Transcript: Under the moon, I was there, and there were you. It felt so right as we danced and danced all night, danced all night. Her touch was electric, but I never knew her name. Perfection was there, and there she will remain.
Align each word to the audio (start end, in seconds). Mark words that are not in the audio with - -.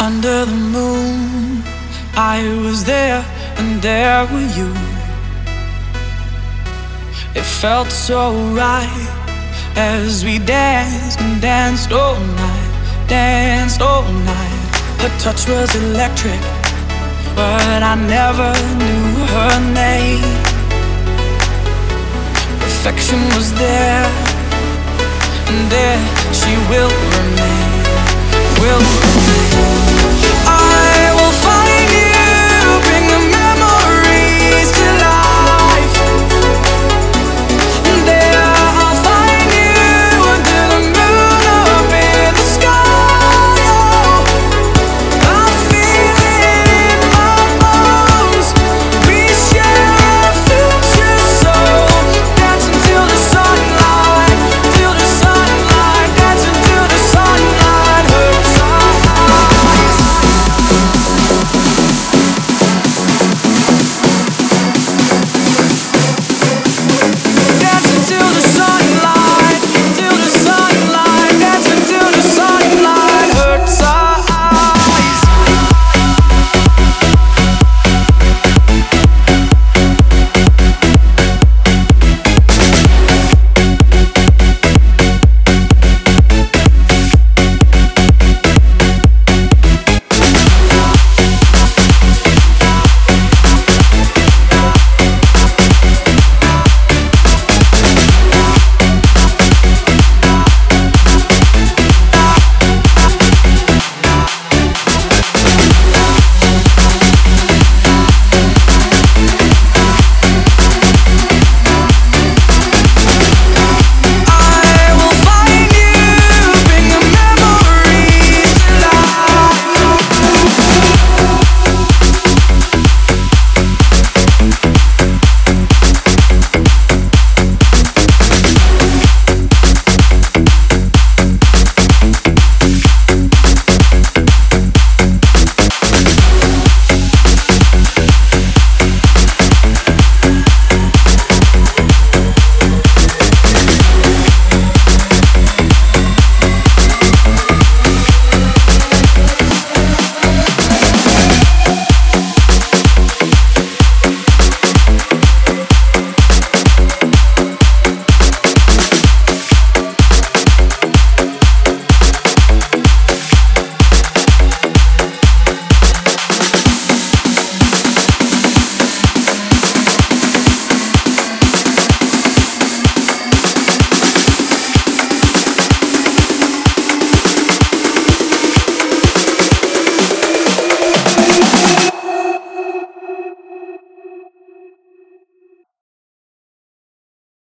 Under 0.00 0.44
the 0.44 0.54
moon, 0.54 1.62
I 2.14 2.42
was 2.62 2.84
there, 2.84 3.24
and 3.56 3.82
there 3.82 4.24
were 4.26 4.48
you. 4.58 4.72
It 7.34 7.42
felt 7.42 7.90
so 7.90 8.32
right 8.54 9.08
as 9.74 10.24
we 10.24 10.38
danced 10.38 11.20
and 11.20 11.42
danced 11.42 11.92
all 11.92 12.14
night, 12.14 13.06
danced 13.08 13.80
all 13.80 14.04
night. 14.12 14.58
Her 15.02 15.12
touch 15.18 15.48
was 15.48 15.74
electric, 15.74 16.40
but 17.34 17.82
I 17.82 17.94
never 17.96 18.50
knew 18.78 19.26
her 19.34 19.56
name. 19.74 20.22
Perfection 22.60 23.20
was 23.34 23.52
there, 23.54 24.06
and 25.48 25.60
there 25.72 26.00
she 26.32 26.54
will 26.70 26.92
remain. 27.16 27.67